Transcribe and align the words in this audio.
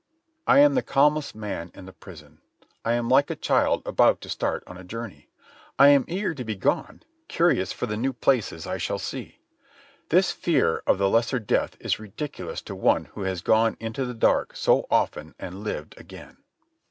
I 0.47 0.57
am 0.61 0.73
the 0.73 0.81
calmest 0.81 1.35
man 1.35 1.69
in 1.75 1.85
the 1.85 1.93
prison. 1.93 2.39
I 2.83 2.93
am 2.93 3.07
like 3.07 3.29
a 3.29 3.35
child 3.35 3.83
about 3.85 4.19
to 4.21 4.29
start 4.29 4.63
on 4.65 4.75
a 4.75 4.83
journey. 4.83 5.29
I 5.77 5.89
am 5.89 6.05
eager 6.07 6.33
to 6.33 6.43
be 6.43 6.55
gone, 6.55 7.03
curious 7.27 7.71
for 7.71 7.85
the 7.85 7.97
new 7.97 8.11
places 8.11 8.65
I 8.65 8.79
shall 8.79 8.97
see. 8.97 9.37
This 10.09 10.31
fear 10.31 10.81
of 10.87 10.97
the 10.97 11.07
lesser 11.07 11.37
death 11.37 11.77
is 11.79 11.99
ridiculous 11.99 12.63
to 12.63 12.73
one 12.75 13.05
who 13.13 13.21
has 13.25 13.41
gone 13.43 13.77
into 13.79 14.03
the 14.07 14.15
dark 14.15 14.55
so 14.55 14.87
often 14.89 15.35
and 15.37 15.63
lived 15.63 15.93
again. 15.99 16.37